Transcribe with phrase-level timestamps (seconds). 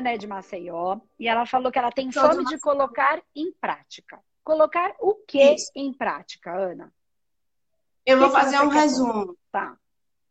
[0.00, 4.18] Ana é de Maceió e ela falou que ela tem fome de colocar em prática.
[4.42, 6.92] Colocar o que em prática, Ana?
[8.04, 9.36] Eu vou fazer um resumo.
[9.52, 9.76] Tá.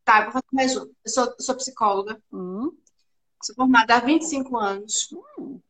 [0.03, 0.95] Tá, eu vou fazer um resumo.
[1.05, 2.21] Eu sou, sou psicóloga.
[2.33, 2.75] Hum.
[3.41, 5.09] Sou formada há 25 anos.
[5.37, 5.61] Hum,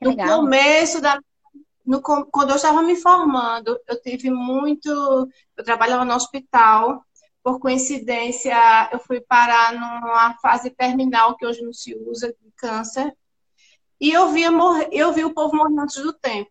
[0.00, 0.40] no legal.
[0.40, 1.20] começo da.
[1.84, 4.88] No, quando eu estava me formando, eu tive muito.
[5.56, 7.04] Eu trabalhava no hospital.
[7.42, 8.54] Por coincidência,
[8.92, 13.16] eu fui parar numa fase terminal que hoje não se usa, de câncer.
[14.00, 16.50] E eu via, morrer, eu vi o povo morrendo antes do tempo.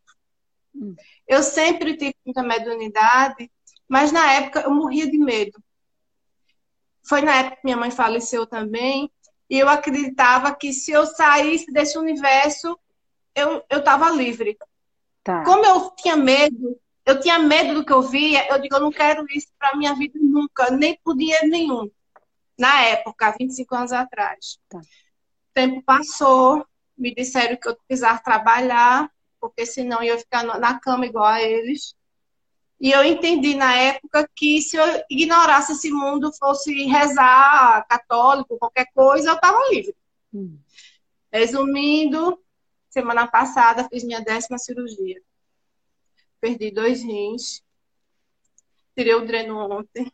[0.76, 0.96] Hum.
[1.27, 3.52] Eu sempre tive muita mediunidade,
[3.88, 5.62] mas na época eu morria de medo.
[7.08, 9.12] Foi na época que minha mãe faleceu também,
[9.49, 12.77] e eu acreditava que se eu saísse desse universo,
[13.34, 14.58] eu estava livre.
[15.24, 15.44] Tá.
[15.44, 18.91] Como eu tinha medo, eu tinha medo do que eu via, eu digo, eu não
[18.91, 21.90] quero isso para minha vida nunca, nem por dinheiro nenhum.
[22.59, 24.59] Na época, 25 anos atrás.
[24.68, 24.79] Tá.
[24.79, 24.84] O
[25.54, 26.65] tempo passou,
[26.98, 29.09] me disseram que eu precisava trabalhar,
[29.40, 31.95] porque senão eu ia ficar na cama igual a eles.
[32.77, 38.87] E eu entendi na época que se eu ignorasse esse mundo, fosse rezar católico, qualquer
[38.93, 39.95] coisa, eu estava livre.
[40.34, 40.60] Hum.
[41.32, 42.37] Resumindo,
[42.89, 45.21] semana passada fiz minha décima cirurgia.
[46.40, 47.63] Perdi dois rins.
[48.96, 50.12] Tirei o dreno ontem.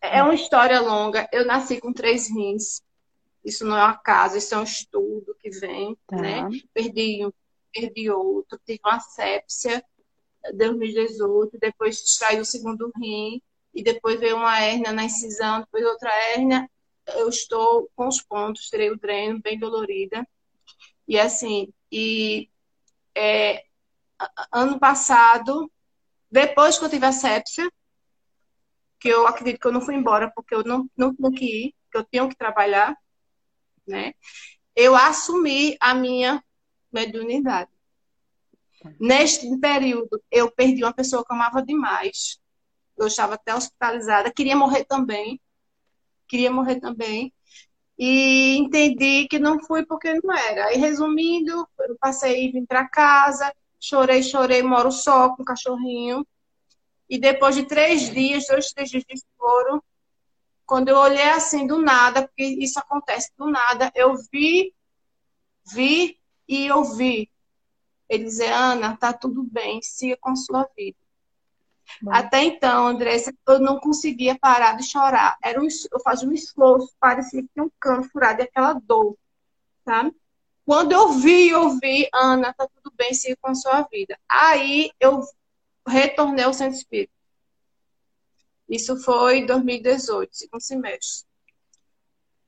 [0.00, 1.28] É uma história longa.
[1.32, 2.82] Eu nasci com três rins.
[3.44, 6.16] Isso não é um acaso, isso é um estudo que vem, tá.
[6.16, 6.48] né?
[6.74, 7.32] Perdi um,
[7.72, 9.82] perdi outro, tive uma sepsia
[10.54, 13.40] 2018, depois extraiu o segundo rim,
[13.72, 16.68] e depois veio uma hérnia na incisão, depois outra hérnia.
[17.14, 20.26] Eu estou com os pontos, tirei o dreno, bem dolorida.
[21.06, 22.48] E assim, e
[23.16, 23.64] é,
[24.52, 25.70] ano passado,
[26.30, 27.70] depois que eu tive a sepsia,
[28.98, 31.74] que eu acredito que eu não fui embora porque eu não, não tinha que ir,
[31.90, 32.94] que eu tenho que trabalhar,
[33.86, 34.12] né?
[34.76, 36.42] Eu assumi a minha
[36.92, 37.70] mediunidade.
[38.98, 42.38] Neste período, eu perdi uma pessoa que eu amava demais.
[42.96, 45.40] Eu estava até hospitalizada, queria morrer também.
[46.28, 47.32] Queria morrer também.
[48.02, 50.68] E entendi que não fui porque não era.
[50.68, 56.26] Aí, resumindo, eu passei vim para casa, chorei, chorei, moro só com o cachorrinho.
[57.10, 59.84] E depois de três dias, dois, três dias de choro,
[60.64, 64.74] quando eu olhei assim do nada, porque isso acontece do nada, eu vi,
[65.74, 66.18] vi
[66.48, 67.30] e ouvi
[68.08, 70.96] ele dizer, Ana, tá tudo bem, siga com sua vida.
[72.02, 72.12] Bom.
[72.12, 75.36] Até então, Andressa, eu não conseguia parar de chorar.
[75.42, 79.16] Era um, eu fazia um esforço, parecia que tinha um cano furado e aquela dor,
[79.84, 80.14] sabe?
[80.64, 84.18] Quando eu vi, eu vi, Ana, tá tudo bem, siga com sua vida.
[84.28, 85.20] Aí eu
[85.86, 87.12] retornei ao centro espírita.
[88.68, 91.28] Isso foi em 2018, segundo semestre.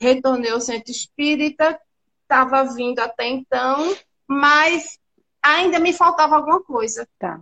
[0.01, 1.81] Retornei ao centro espírita,
[2.23, 4.99] estava vindo até então, mas
[5.43, 7.09] ainda me faltava alguma coisa.
[7.19, 7.41] Tá.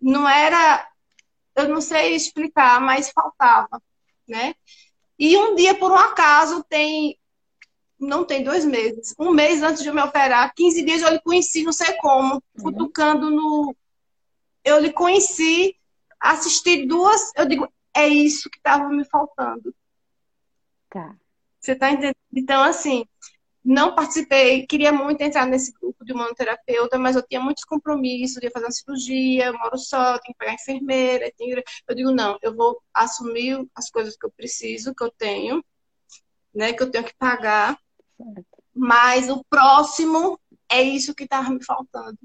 [0.00, 0.88] Não era,
[1.56, 3.82] eu não sei explicar, mas faltava,
[4.26, 4.54] né?
[5.18, 7.18] E um dia, por um acaso, tem,
[7.98, 11.20] não tem dois meses, um mês antes de eu me operar, 15 dias eu lhe
[11.20, 12.62] conheci, não sei como, uhum.
[12.62, 13.74] cutucando no.
[14.64, 15.76] Eu lhe conheci,
[16.20, 19.74] assisti duas, eu digo, é isso que estava me faltando.
[20.90, 21.16] Tá.
[21.58, 22.16] Você tá entendendo?
[22.32, 23.04] Então, assim,
[23.68, 28.50] não participei, queria muito entrar nesse grupo de humanoterapeuta, mas eu tinha muitos compromissos, ia
[28.50, 31.30] fazer uma cirurgia, eu moro só, tenho que pegar enfermeira.
[31.36, 31.62] Tenho...
[31.86, 35.62] Eu digo, não, eu vou assumir as coisas que eu preciso, que eu tenho,
[36.54, 37.78] né, que eu tenho que pagar,
[38.74, 40.40] mas o próximo
[40.70, 42.18] é isso que estava me faltando.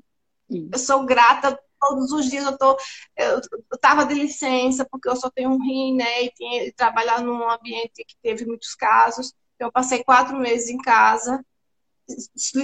[0.49, 2.77] Eu sou grata todos os dias eu tô
[3.17, 7.21] eu, eu tava de licença porque eu só tenho um rim, né, e tinha trabalhar
[7.21, 9.33] num ambiente que teve muitos casos.
[9.59, 11.43] Eu passei quatro meses em casa.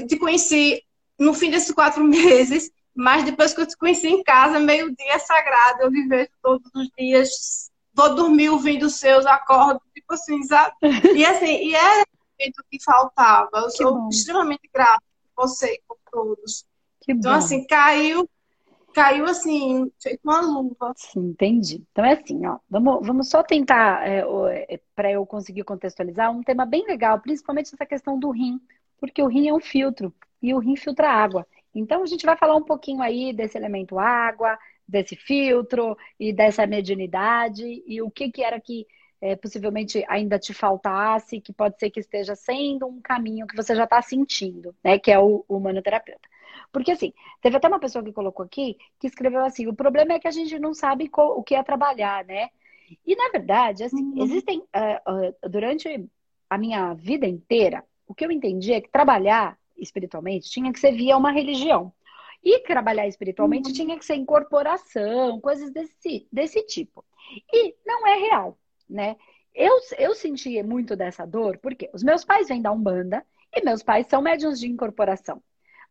[0.08, 0.84] Te conheci
[1.18, 5.20] no fim desses quatro meses, mas depois que eu te conheci em casa, meio-dia é
[5.20, 5.84] sagrado.
[5.84, 7.72] Eu vivo todos os dias.
[7.94, 10.74] Vou dormir ouvindo os seus, acordo, tipo assim, sabe?
[11.16, 13.50] E assim, e era o que faltava.
[13.54, 15.04] Eu sou extremamente grata
[15.36, 16.66] por você e por todos.
[17.02, 17.38] Que então, bom.
[17.38, 18.30] assim, caiu
[19.00, 20.94] caiu assim, feito uma luva.
[20.98, 21.82] Sim, entendi.
[21.90, 24.26] Então é assim, ó, vamos, vamos só tentar, é,
[24.68, 28.60] é, para eu conseguir contextualizar, um tema bem legal, principalmente essa questão do rim,
[29.00, 31.48] porque o rim é um filtro e o rim filtra água.
[31.74, 36.68] Então a gente vai falar um pouquinho aí desse elemento água, desse filtro e dessa
[36.68, 38.86] mediunidade e o que que era que
[39.22, 43.74] é, possivelmente ainda te faltasse, que pode ser que esteja sendo um caminho que você
[43.76, 45.00] já está sentindo, né?
[45.00, 46.28] Que é o, o humanoterapeuta.
[46.72, 50.20] Porque assim, teve até uma pessoa que colocou aqui que escreveu assim: o problema é
[50.20, 52.50] que a gente não sabe o que é trabalhar, né?
[53.06, 54.24] E na verdade, assim, uhum.
[54.24, 56.08] existem uh, uh, durante
[56.50, 60.92] a minha vida inteira, o que eu entendi é que trabalhar espiritualmente tinha que ser
[60.92, 61.94] via uma religião.
[62.42, 63.74] E trabalhar espiritualmente uhum.
[63.74, 67.04] tinha que ser incorporação, coisas desse, desse tipo.
[67.52, 68.58] E não é real,
[68.90, 69.18] né?
[69.54, 73.84] Eu, eu senti muito dessa dor porque os meus pais vêm da Umbanda e meus
[73.84, 75.44] pais são médiums de incorporação.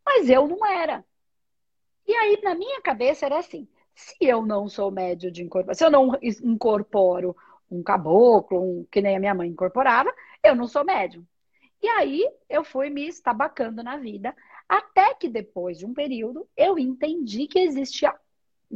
[0.09, 1.05] Mas eu não era.
[2.07, 5.85] E aí, na minha cabeça, era assim: se eu não sou médio de incorporação, se
[5.85, 7.37] eu não incorporo
[7.71, 10.11] um caboclo, um, que nem a minha mãe incorporava,
[10.43, 11.27] eu não sou médium.
[11.83, 14.35] E aí eu fui me estabacando na vida,
[14.67, 18.15] até que depois de um período eu entendi que existia.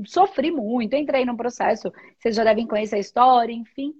[0.07, 3.95] Sofri muito, entrei num processo, vocês já devem conhecer a história, enfim.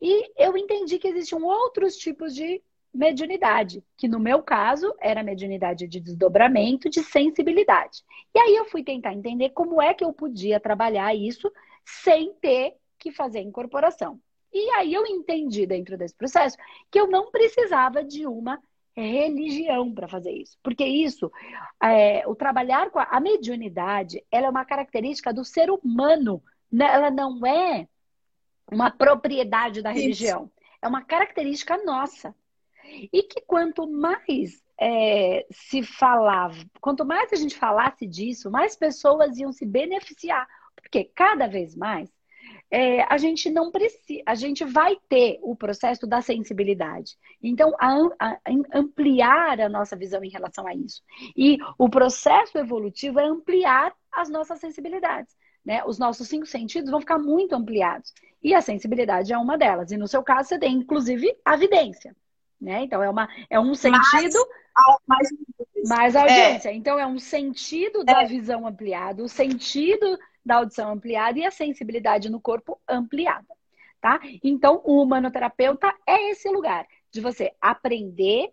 [0.00, 5.86] E eu entendi que existiam outros tipos de mediunidade, que no meu caso era mediunidade
[5.86, 8.02] de desdobramento, de sensibilidade.
[8.34, 11.50] E aí eu fui tentar entender como é que eu podia trabalhar isso
[11.84, 14.20] sem ter que fazer incorporação.
[14.52, 16.56] E aí eu entendi dentro desse processo
[16.90, 18.60] que eu não precisava de uma
[18.96, 20.58] religião para fazer isso.
[20.62, 21.30] Porque isso,
[21.82, 26.42] é, o trabalhar com a, a mediunidade, ela é uma característica do ser humano.
[26.70, 26.86] Né?
[26.86, 27.88] Ela não é
[28.70, 30.44] uma propriedade da religião.
[30.44, 30.52] Isso.
[30.82, 32.34] É uma característica nossa.
[33.12, 39.38] E que quanto mais é, se falava, quanto mais a gente falasse disso, mais pessoas
[39.38, 40.46] iam se beneficiar.
[40.74, 42.10] Porque cada vez mais
[42.70, 47.16] é, a gente não precisa, a gente vai ter o processo da sensibilidade.
[47.42, 48.38] Então, a, a,
[48.72, 51.02] ampliar a nossa visão em relação a isso.
[51.36, 55.34] E o processo evolutivo é ampliar as nossas sensibilidades.
[55.64, 55.82] Né?
[55.84, 58.12] Os nossos cinco sentidos vão ficar muito ampliados.
[58.42, 59.90] E a sensibilidade é uma delas.
[59.90, 62.14] E no seu caso, você tem, inclusive, a evidência.
[62.60, 62.84] Né?
[62.84, 64.38] Então, é, uma, é um sentido.
[65.06, 65.28] Mais,
[65.88, 66.68] mais audiência.
[66.68, 66.74] É.
[66.74, 68.26] Então, é um sentido da é.
[68.26, 73.46] visão ampliada, o sentido da audição ampliada e a sensibilidade no corpo ampliada.
[74.00, 74.20] Tá?
[74.42, 78.50] Então, o humanoterapeuta é esse lugar de você aprender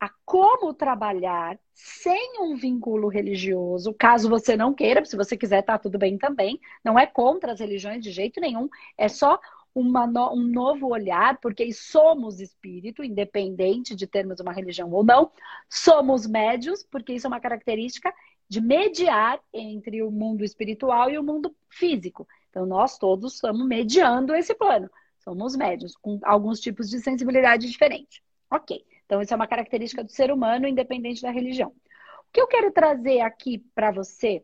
[0.00, 5.76] a como trabalhar sem um vínculo religioso, caso você não queira, se você quiser, tá
[5.76, 6.60] tudo bem também.
[6.84, 9.40] Não é contra as religiões de jeito nenhum, é só
[9.74, 15.30] uma, um novo olhar, porque somos espírito, independente de termos uma religião ou não.
[15.68, 18.12] Somos médios, porque isso é uma característica
[18.48, 22.26] de mediar entre o mundo espiritual e o mundo físico.
[22.50, 24.90] Então, nós todos estamos mediando esse plano.
[25.18, 28.22] Somos médios, com alguns tipos de sensibilidade diferente.
[28.50, 28.84] Ok.
[29.04, 31.68] Então, isso é uma característica do ser humano, independente da religião.
[31.68, 34.42] O que eu quero trazer aqui para você,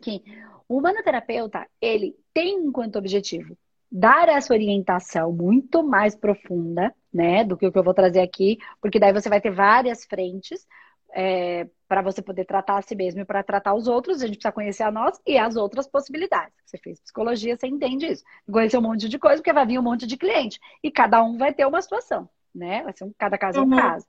[0.00, 0.22] que
[0.68, 3.56] o humanoterapeuta, ele tem enquanto objetivo
[3.90, 8.58] dar essa orientação muito mais profunda, né, do que o que eu vou trazer aqui,
[8.80, 10.66] porque daí você vai ter várias frentes
[11.14, 14.36] é, para você poder tratar a si mesmo e para tratar os outros, a gente
[14.36, 16.54] precisa conhecer a nós e as outras possibilidades.
[16.64, 18.22] Você fez psicologia, você entende isso.
[18.50, 20.60] Conhecer um monte de coisa, porque vai vir um monte de cliente.
[20.82, 22.82] E cada um vai ter uma situação, né?
[22.82, 23.76] Vai ser um, cada caso é um uhum.
[23.76, 24.06] caso.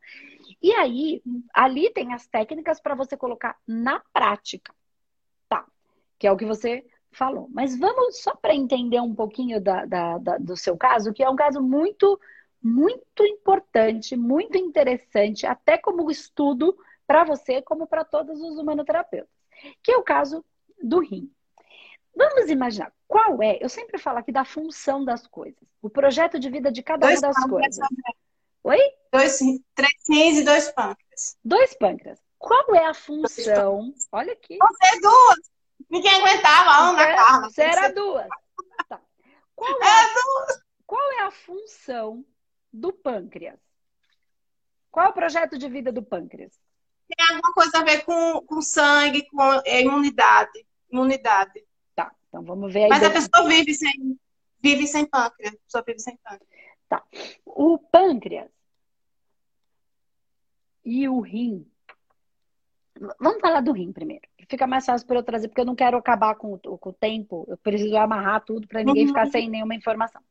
[0.61, 1.21] E aí,
[1.53, 4.73] ali tem as técnicas para você colocar na prática.
[5.47, 5.65] Tá.
[6.17, 7.47] Que é o que você falou.
[7.51, 11.29] Mas vamos só para entender um pouquinho da, da, da, do seu caso, que é
[11.29, 12.19] um caso muito,
[12.61, 19.29] muito importante, muito interessante, até como estudo para você, como para todos os humanoterapeutas,
[19.81, 20.43] que é o caso
[20.81, 21.31] do rim.
[22.15, 26.49] Vamos imaginar qual é, eu sempre falo aqui da função das coisas, o projeto de
[26.49, 27.87] vida de cada dois uma das coisas.
[28.63, 28.79] Oi?
[29.11, 29.39] Dois,
[29.73, 31.37] três rins e dois pâncreas.
[31.43, 32.19] Dois pâncreas.
[32.37, 33.93] Qual é a função?
[34.11, 34.57] Olha aqui.
[34.57, 35.58] Você duas.
[35.89, 37.49] Ninguém aguentava, um na Carla.
[37.49, 38.27] Você era duas.
[38.87, 39.01] Tá.
[39.55, 40.63] Qual, é, é duas.
[40.85, 42.25] qual é a função
[42.71, 43.59] do pâncreas?
[44.91, 46.59] Qual é o projeto de vida do pâncreas?
[47.07, 50.65] Tem alguma coisa a ver com, com sangue, com imunidade.
[50.91, 51.65] Imunidade.
[51.95, 52.89] Tá, então vamos ver aí.
[52.89, 54.19] Mas a pessoa vive sem,
[54.61, 55.53] vive sem pâncreas.
[55.53, 56.49] A pessoa vive sem pâncreas.
[56.87, 57.03] Tá.
[57.45, 58.49] O pâncreas
[60.83, 61.69] e o rim
[63.19, 64.27] Vamos falar do rim primeiro.
[64.49, 66.93] Fica mais fácil para eu trazer, porque eu não quero acabar com o, com o
[66.93, 67.45] tempo.
[67.47, 69.09] Eu preciso amarrar tudo para ninguém uhum.
[69.09, 70.21] ficar sem nenhuma informação.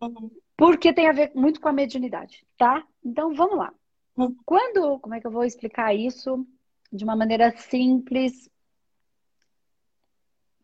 [0.00, 0.30] Uhum.
[0.56, 2.86] Porque tem a ver muito com a mediunidade, tá?
[3.04, 3.74] Então vamos lá.
[4.16, 4.36] Uhum.
[4.44, 6.46] Quando, como é que eu vou explicar isso
[6.92, 8.48] de uma maneira simples?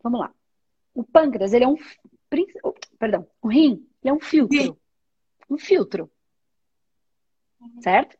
[0.01, 0.33] Vamos lá.
[0.93, 1.75] O pâncreas, ele é um.
[2.97, 4.77] Perdão, o rim, ele é um filtro.
[5.49, 6.09] Um filtro.
[7.59, 7.81] Uhum.
[7.81, 8.17] Certo?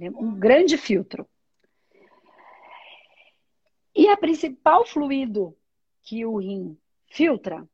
[0.00, 1.28] É um grande filtro.
[3.94, 5.56] E a principal fluido
[6.02, 6.76] que o rim
[7.08, 7.66] filtra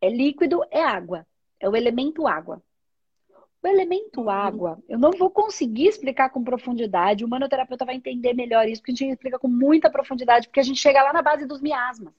[0.00, 1.26] é líquido, é água.
[1.60, 2.62] É o elemento água.
[3.62, 4.30] O elemento uhum.
[4.30, 7.24] água, eu não vou conseguir explicar com profundidade.
[7.24, 10.62] O manoterapeuta vai entender melhor isso, porque a gente explica com muita profundidade, porque a
[10.62, 12.14] gente chega lá na base dos miasmas.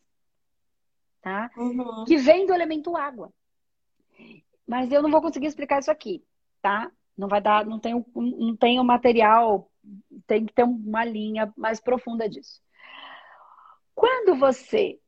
[1.20, 1.50] Tá?
[1.58, 2.06] Uhum.
[2.06, 3.34] Que vem do elemento água.
[4.68, 6.24] mas eu não vou conseguir explicar isso aqui,
[6.62, 6.92] tá?
[7.22, 9.70] Não vai dar, não tem, não tem o material,
[10.26, 12.60] tem que ter uma linha mais profunda disso.
[13.94, 15.00] Quando você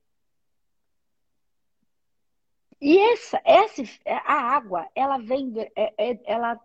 [2.79, 6.59] e essa, essa, a água, ela vem, é, é, ela,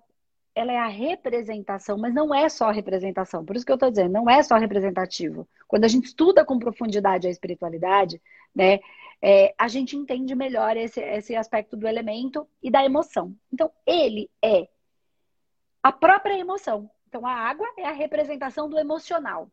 [0.52, 3.44] ela é a representação, mas não é só representação.
[3.44, 5.48] Por isso que eu estou dizendo, não é só representativo.
[5.66, 8.20] Quando a gente estuda com profundidade a espiritualidade,
[8.52, 8.80] né,
[9.22, 13.34] é, a gente entende melhor esse, esse aspecto do elemento e da emoção.
[13.52, 14.68] Então, ele é
[15.82, 16.90] a própria emoção.
[17.08, 19.50] Então, a água é a representação do emocional.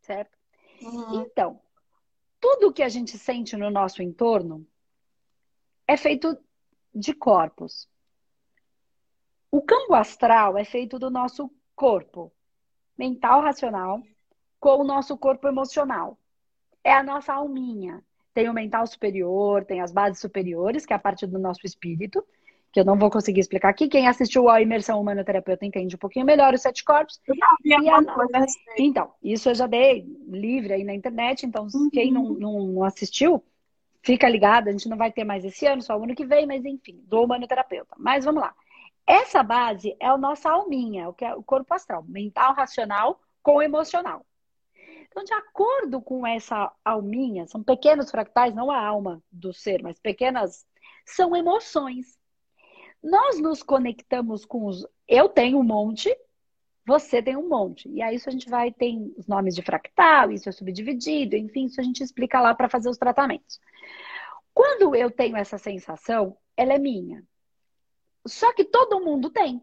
[0.00, 0.36] Certo?
[0.80, 1.22] Uhum.
[1.22, 1.60] Então,
[2.40, 4.66] tudo que a gente sente no nosso entorno
[5.86, 6.36] é feito
[6.94, 7.88] de corpos.
[9.50, 12.32] O campo astral é feito do nosso corpo
[12.96, 14.02] mental racional
[14.58, 16.18] com o nosso corpo emocional.
[16.82, 18.02] É a nossa alminha.
[18.34, 22.24] Tem o mental superior, tem as bases superiores, que é a parte do nosso espírito,
[22.72, 23.86] que eu não vou conseguir explicar aqui.
[23.86, 27.20] Quem assistiu a imersão humanoterapeuta entende um pouquinho melhor os sete corpos.
[27.26, 27.98] Eu e a...
[28.78, 31.90] Então, isso eu já dei livre aí na internet, então uhum.
[31.90, 33.44] quem não, não, não, assistiu,
[34.02, 36.46] fica ligado, a gente não vai ter mais esse ano, só o ano que vem,
[36.46, 37.94] mas enfim, do humanoterapeuta.
[37.98, 38.54] Mas vamos lá.
[39.06, 43.60] Essa base é a nossa alminha, o que é o corpo astral, mental, racional com
[43.60, 44.24] emocional.
[45.10, 50.00] Então, de acordo com essa alminha, são pequenos fractais, não a alma do ser, mas
[50.00, 50.64] pequenas,
[51.04, 52.18] são emoções.
[53.02, 54.86] Nós nos conectamos com os.
[55.08, 56.14] Eu tenho um monte,
[56.86, 57.88] você tem um monte.
[57.88, 61.66] E aí isso a gente vai, tem os nomes de fractal, isso é subdividido, enfim,
[61.66, 63.60] isso a gente explica lá para fazer os tratamentos.
[64.54, 67.24] Quando eu tenho essa sensação, ela é minha.
[68.26, 69.62] Só que todo mundo tem.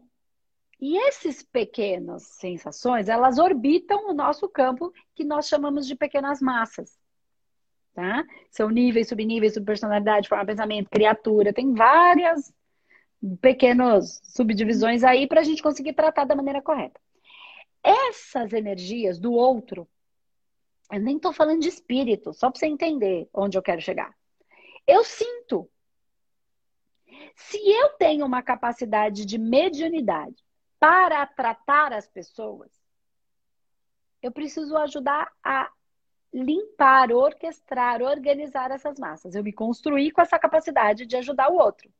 [0.80, 6.98] E esses pequenas sensações, elas orbitam o nosso campo que nós chamamos de pequenas massas.
[7.92, 8.24] Tá?
[8.50, 12.52] São níveis, subníveis, subpersonalidade, forma de pensamento, criatura, tem várias
[13.40, 17.00] pequenas subdivisões aí para a gente conseguir tratar da maneira correta.
[17.82, 19.88] Essas energias do outro,
[20.90, 24.14] eu nem estou falando de espírito, só para você entender onde eu quero chegar.
[24.86, 25.70] Eu sinto.
[27.34, 30.42] Se eu tenho uma capacidade de mediunidade
[30.78, 32.70] para tratar as pessoas,
[34.22, 35.70] eu preciso ajudar a
[36.32, 39.34] limpar, orquestrar, organizar essas massas.
[39.34, 41.90] Eu me construí com essa capacidade de ajudar o outro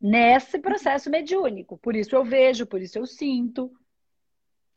[0.00, 1.76] nesse processo mediúnico.
[1.78, 3.70] Por isso eu vejo, por isso eu sinto.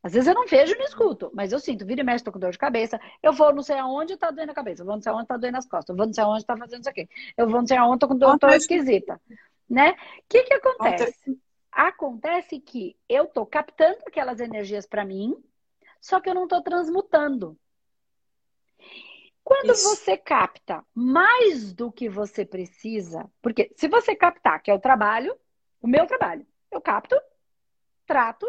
[0.04, 2.32] Às vezes eu não vejo e não escuto, mas eu sinto, vira e mexe, tô
[2.32, 3.00] com dor de cabeça.
[3.22, 5.38] Eu vou não sei aonde tá doendo a cabeça, eu vou não sei aonde tá
[5.38, 7.68] doendo as costas, eu vou não sei aonde tá fazendo isso aqui, eu vou não
[7.68, 9.20] sei aonde tô com dor, tô esquisita.
[9.70, 9.92] Né?
[9.92, 9.96] O
[10.28, 11.40] que que acontece?
[11.72, 15.42] Acontece que eu tô captando aquelas energias para mim,
[16.02, 17.58] só que eu não tô transmutando.
[19.44, 19.90] Quando Isso.
[19.90, 25.36] você capta mais do que você precisa, porque se você captar, que é o trabalho,
[25.82, 27.20] o meu trabalho, eu capto,
[28.06, 28.48] trato,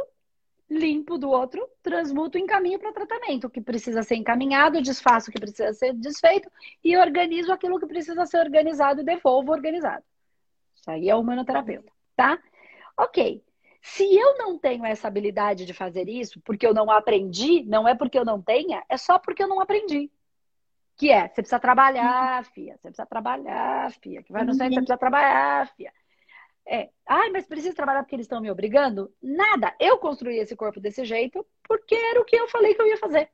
[0.71, 5.41] limpo do outro, transmuto, encaminho para tratamento, o que precisa ser encaminhado, desfaço o que
[5.41, 6.51] precisa ser desfeito
[6.83, 10.05] e organizo aquilo que precisa ser organizado e devolvo organizado.
[10.75, 12.39] Isso aí é o humanoterapeuta, tá?
[12.97, 13.43] Ok.
[13.83, 17.95] Se eu não tenho essa habilidade de fazer isso, porque eu não aprendi, não é
[17.95, 20.11] porque eu não tenha, é só porque eu não aprendi.
[20.97, 22.51] Que é, você precisa trabalhar, uhum.
[22.53, 22.75] fia.
[22.75, 24.23] Você precisa trabalhar, fia.
[24.23, 25.93] Que vai no centro, você precisa trabalhar, fia.
[26.67, 29.13] É, ai, mas precisa trabalhar porque eles estão me obrigando?
[29.23, 29.75] Nada.
[29.79, 32.97] Eu construí esse corpo desse jeito porque era o que eu falei que eu ia
[32.97, 33.29] fazer.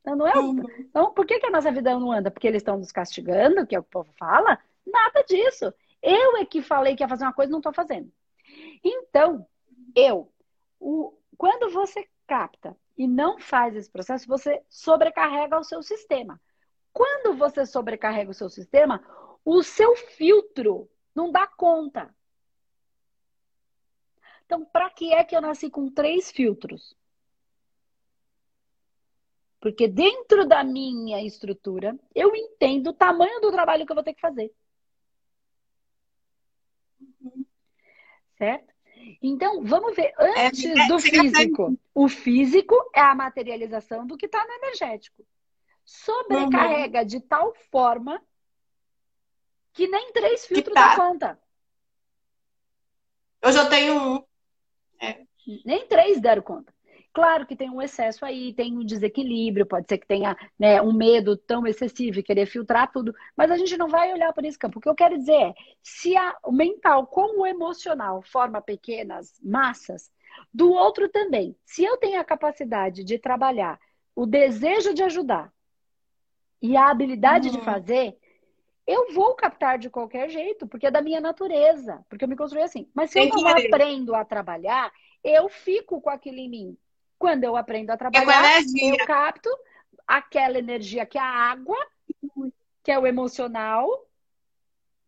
[0.00, 0.70] Então, não é o...
[0.80, 2.30] então por que, que a nossa vida não anda?
[2.30, 4.58] Porque eles estão nos castigando, que é o que o povo fala?
[4.84, 5.72] Nada disso.
[6.02, 8.12] Eu é que falei que ia fazer uma coisa e não estou fazendo.
[8.84, 9.46] Então,
[9.94, 10.30] eu,
[10.80, 16.40] o, quando você capta e não faz esse processo, você sobrecarrega o seu sistema.
[16.92, 19.04] Quando você sobrecarrega o seu sistema,
[19.44, 22.14] o seu filtro não dá conta.
[24.46, 26.96] Então, para que é que eu nasci com três filtros?
[29.60, 34.14] Porque dentro da minha estrutura, eu entendo o tamanho do trabalho que eu vou ter
[34.14, 34.52] que fazer.
[37.20, 37.44] Uhum.
[38.38, 38.71] Certo?
[39.22, 41.78] Então, vamos ver, é, antes é, do físico.
[41.94, 45.24] O físico é a materialização do que está no energético.
[45.84, 47.06] Sobrecarrega uhum.
[47.06, 48.20] de tal forma
[49.72, 50.88] que nem três filtros tá.
[50.88, 51.38] dá conta.
[53.40, 54.24] Eu já tenho um.
[55.00, 55.24] É.
[55.64, 56.72] Nem três deram conta.
[57.12, 60.92] Claro que tem um excesso aí, tem um desequilíbrio, pode ser que tenha né, um
[60.92, 64.58] medo tão excessivo e querer filtrar tudo, mas a gente não vai olhar por esse
[64.58, 64.78] campo.
[64.78, 69.38] O que eu quero dizer é, se a, o mental como o emocional forma pequenas
[69.42, 70.10] massas,
[70.52, 71.56] do outro também.
[71.64, 73.78] Se eu tenho a capacidade de trabalhar
[74.14, 75.52] o desejo de ajudar
[76.60, 77.56] e a habilidade uhum.
[77.56, 78.16] de fazer,
[78.86, 82.62] eu vou captar de qualquer jeito, porque é da minha natureza, porque eu me construí
[82.62, 82.88] assim.
[82.94, 84.92] Mas se eu não aprendo a trabalhar,
[85.22, 86.78] eu fico com aquilo em mim.
[87.22, 89.48] Quando eu aprendo a trabalhar, eu capto
[90.04, 91.76] aquela energia que é a água,
[92.82, 93.88] que é o emocional,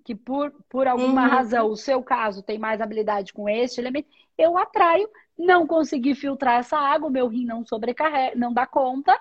[0.04, 1.28] que por, por alguma uhum.
[1.28, 6.61] razão, o seu caso tem mais habilidade com este elemento, eu atraio, não consegui filtrar
[6.61, 9.21] essa água, meu rim não sobrecarrega, não dá conta.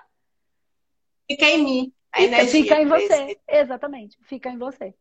[1.28, 1.92] Fica em mim.
[2.12, 3.40] A fica, fica em você.
[3.48, 4.94] Exatamente, fica em você.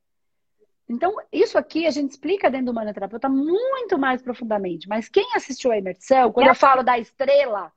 [0.89, 4.89] Então, isso aqui a gente explica dentro do manoterapeuta muito mais profundamente.
[4.89, 7.71] Mas quem assistiu a imersão, quando eu falo da estrela,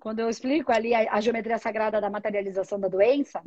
[0.00, 3.42] quando eu explico ali a, a geometria sagrada da materialização da doença,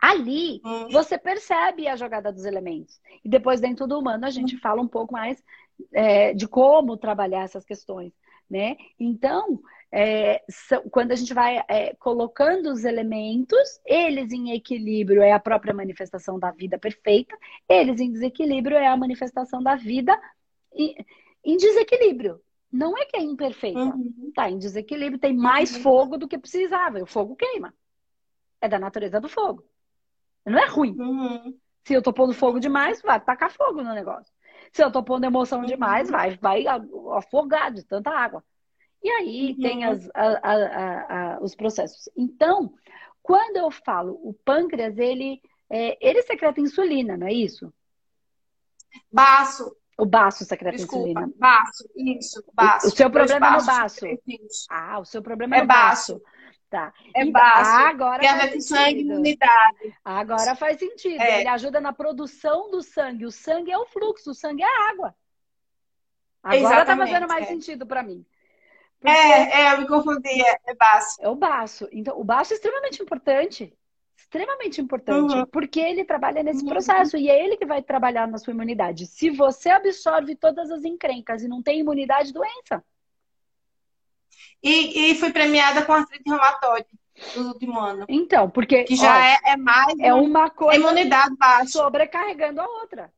[0.00, 0.88] ali hum.
[0.90, 3.00] você percebe a jogada dos elementos.
[3.24, 5.42] E depois, dentro do humano, a gente fala um pouco mais
[5.92, 8.12] é, de como trabalhar essas questões.
[8.50, 8.76] Né?
[8.98, 15.32] Então, é, são, quando a gente vai é, colocando os elementos, eles em equilíbrio é
[15.32, 17.36] a própria manifestação da vida perfeita,
[17.68, 20.18] eles em desequilíbrio é a manifestação da vida
[20.74, 20.96] em,
[21.44, 22.40] em desequilíbrio.
[22.72, 23.78] Não é que é imperfeita.
[23.78, 24.32] Uhum.
[24.34, 25.82] Tá em desequilíbrio, tem mais uhum.
[25.82, 27.02] fogo do que precisava.
[27.02, 27.74] O fogo queima.
[28.60, 29.64] É da natureza do fogo.
[30.46, 30.96] Não é ruim.
[30.98, 31.58] Uhum.
[31.84, 34.32] Se eu tô pondo fogo demais, vai tacar fogo no negócio.
[34.72, 35.66] Se eu tô pondo emoção uhum.
[35.66, 36.64] demais, vai, vai
[37.14, 38.42] afogar de tanta água.
[39.02, 39.60] E aí uhum.
[39.60, 42.08] tem as, a, a, a, os processos.
[42.16, 42.72] Então,
[43.22, 47.72] quando eu falo o pâncreas, ele, é, ele secreta insulina, não é isso?
[49.10, 49.76] Baço.
[49.98, 51.32] O baço secreta Desculpa, insulina.
[51.36, 52.86] Baço, isso, baço.
[52.86, 54.06] O, o seu problema é no baço.
[54.70, 56.14] Ah, o seu problema é, é baço.
[56.14, 56.22] baço.
[56.70, 56.92] Tá.
[57.14, 57.70] É então, baço.
[57.70, 59.94] Agora Tem a ver com sangue e imunidade.
[60.02, 61.20] Agora faz sentido.
[61.20, 61.40] É.
[61.40, 63.26] Ele ajuda na produção do sangue.
[63.26, 65.14] O sangue é o fluxo, o sangue é a água.
[66.42, 67.48] Agora tá fazendo mais é.
[67.48, 68.24] sentido para mim.
[68.98, 71.20] Porque é, é, eu me confundi, é, é baço.
[71.20, 71.88] É o baço.
[71.92, 73.76] Então, o baço é extremamente importante.
[74.16, 75.34] Extremamente importante.
[75.34, 75.46] Uhum.
[75.46, 76.70] Porque ele trabalha nesse uhum.
[76.70, 79.06] processo e é ele que vai trabalhar na sua imunidade.
[79.06, 82.82] Se você absorve todas as encrencas e não tem imunidade, doença.
[84.62, 86.88] E, e fui premiada com artrite reumatoide
[87.36, 88.06] no último ano.
[88.08, 88.84] Então, porque.
[88.84, 89.98] Que já é, é, mais.
[89.98, 90.78] É uma coisa.
[90.78, 91.66] Imunidade baixa.
[91.66, 93.12] Sobrecarregando a outra.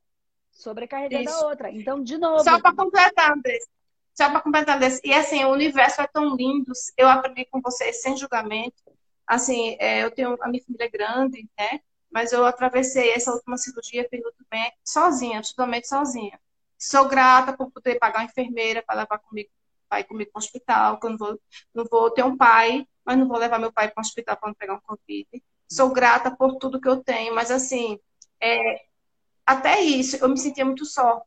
[0.51, 1.45] Sobrecarregando Isso.
[1.45, 1.71] a outra.
[1.71, 2.43] Então, de novo.
[2.43, 3.69] Só para completar, Andressa
[4.15, 5.01] só para completar desse.
[5.05, 6.73] E assim, o universo é tão lindo.
[6.97, 8.83] Eu aprendi com vocês sem julgamento.
[9.27, 11.81] Assim, é, eu tenho a minha família é grande, né?
[12.11, 16.39] Mas eu atravessei essa última cirurgia, fiz muito bem, sozinha, absolutamente sozinha.
[16.79, 19.51] Sou grata por poder pagar uma enfermeira para levar comigo,
[19.89, 21.41] pai comigo para o hospital, que eu não vou,
[21.75, 24.49] não vou ter um pai, mas não vou levar meu pai para o hospital para
[24.49, 25.43] não pegar um Covid.
[25.69, 27.99] Sou grata por tudo que eu tenho, mas assim,
[28.41, 28.85] é,
[29.47, 31.23] até isso, eu me sentia muito só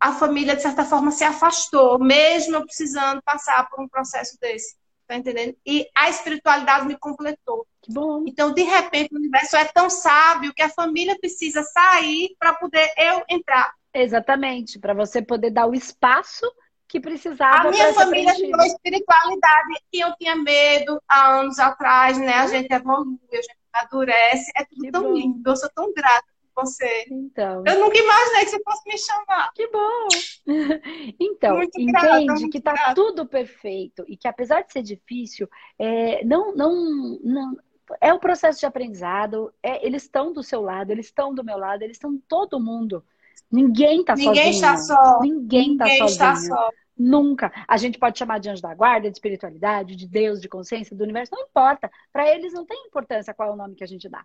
[0.00, 4.74] a família, de certa forma, se afastou, mesmo eu precisando passar por um processo desse.
[5.10, 5.56] Tá entendendo?
[5.66, 7.66] E a espiritualidade me completou.
[7.82, 8.22] Que bom.
[8.28, 12.88] Então, de repente, o universo é tão sábio que a família precisa sair para poder
[12.96, 13.72] eu entrar.
[13.92, 16.48] Exatamente, para você poder dar o espaço
[16.86, 17.66] que precisava.
[17.66, 22.34] A minha família tinha uma espiritualidade que eu tinha medo há anos atrás, né?
[22.34, 24.52] A gente evolui, a gente amadurece.
[24.54, 25.12] É tudo que tão bom.
[25.12, 25.50] lindo.
[25.50, 26.26] Eu sou tão grata
[26.60, 27.06] você.
[27.10, 27.64] Então.
[27.66, 29.52] Eu nunca imaginei que você fosse me chamar.
[29.54, 30.08] Que bom!
[31.20, 32.94] então, muito entende grata, que tá grata.
[32.94, 37.56] tudo perfeito e que apesar de ser difícil, é, não, não, não,
[38.00, 41.58] é o processo de aprendizado, é, eles estão do seu lado, eles estão do meu
[41.58, 43.04] lado, eles estão todo mundo.
[43.50, 44.54] Ninguém tá Ninguém sozinho.
[44.54, 45.20] Está só.
[45.20, 46.54] Ninguém, tá Ninguém está sozinho.
[46.54, 46.70] Está só.
[46.96, 47.50] Nunca.
[47.66, 51.02] A gente pode chamar de anjo da guarda, de espiritualidade, de Deus, de consciência, do
[51.02, 51.90] universo, não importa.
[52.12, 54.22] Para eles não tem importância qual é o nome que a gente dá.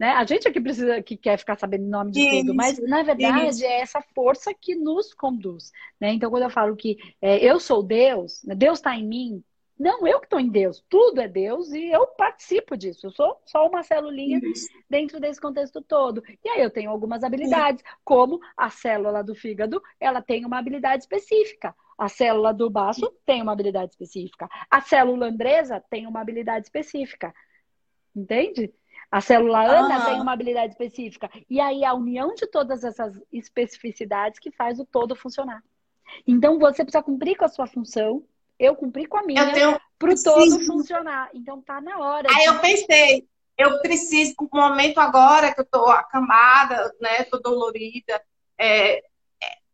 [0.00, 0.12] Né?
[0.12, 2.78] A gente é que precisa, que quer ficar sabendo o nome de isso, tudo, mas
[2.78, 3.64] na verdade isso.
[3.66, 5.70] é essa força que nos conduz.
[6.00, 6.14] Né?
[6.14, 8.54] Então, quando eu falo que é, eu sou Deus, né?
[8.54, 9.44] Deus está em mim,
[9.78, 13.06] não eu que estou em Deus, tudo é Deus e eu participo disso.
[13.06, 14.68] Eu sou só uma celulinha isso.
[14.88, 16.22] dentro desse contexto todo.
[16.42, 21.02] E aí eu tenho algumas habilidades, como a célula do fígado, ela tem uma habilidade
[21.02, 21.74] específica.
[21.98, 24.48] A célula do baço tem uma habilidade específica.
[24.70, 27.34] A célula andresa tem uma habilidade específica.
[28.16, 28.72] Entende?
[29.10, 30.04] A célula ANA uhum.
[30.04, 31.28] tem uma habilidade específica.
[31.48, 35.62] E aí a união de todas essas especificidades que faz o todo funcionar.
[36.26, 38.24] Então você precisa cumprir com a sua função,
[38.58, 39.80] eu cumpri com a minha, tenho...
[39.98, 41.30] para o todo funcionar.
[41.34, 42.28] Então tá na hora.
[42.30, 42.46] Aí de...
[42.46, 48.22] eu pensei, eu preciso, no momento agora que eu tô acamada, né, tô dolorida,
[48.56, 49.02] é, é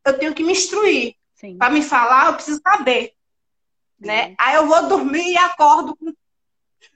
[0.05, 1.14] eu tenho que me instruir.
[1.59, 3.12] Para me falar, eu preciso saber.
[3.99, 4.35] Né?
[4.38, 6.12] Aí eu vou dormir e acordo com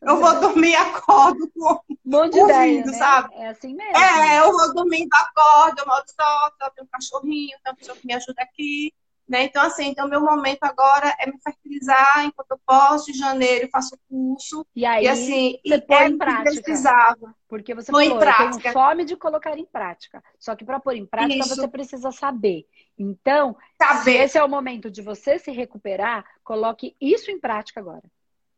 [0.02, 2.92] eu vou dormir e acordo com Bom de ideia, né?
[2.92, 3.34] sabe?
[3.34, 3.96] É assim mesmo.
[3.96, 7.96] É, eu vou dormindo, acordo, eu moro só, só tenho um cachorrinho, então a pessoa
[7.96, 8.92] que me ajuda aqui,
[9.28, 9.44] Né?
[9.44, 13.70] Então, assim, então meu momento agora é me fertilizar enquanto eu posso, em janeiro eu
[13.70, 14.66] faço curso.
[14.74, 16.62] E aí, e, assim, você põe é em prática.
[16.62, 17.34] Precisava.
[17.48, 18.56] Porque você põe falou, em prática.
[18.56, 20.20] eu tenho fome de colocar em prática.
[20.36, 21.54] Só que para pôr em prática, Isso.
[21.54, 22.66] você precisa saber.
[22.98, 24.02] Então, saber.
[24.02, 28.02] se esse é o momento de você se recuperar, coloque isso em prática agora.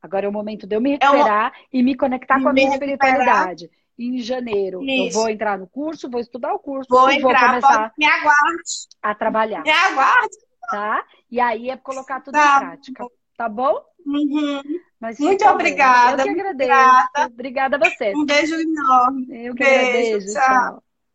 [0.02, 1.68] Agora é o momento de eu me recuperar é uma...
[1.72, 5.18] e me conectar com a minha espiritualidade em janeiro Isso.
[5.18, 8.06] eu vou entrar no curso, vou estudar o curso vou e entrar, vou começar me
[8.06, 8.72] aguarde.
[9.02, 9.62] a trabalhar.
[9.62, 10.36] Me aguarde.
[10.70, 11.04] Tá?
[11.30, 12.56] E aí é colocar tudo tá.
[12.56, 13.06] em prática.
[13.36, 13.80] Tá bom?
[14.06, 14.62] Uhum.
[15.00, 16.22] Mas muito obrigada.
[16.22, 17.08] Eu que agradeço.
[17.32, 18.12] Obrigada a você.
[18.14, 19.26] Um beijo enorme.
[19.30, 20.34] Eu que beijo, agradeço.
[20.34, 20.44] tchau.
[20.44, 20.82] tchau.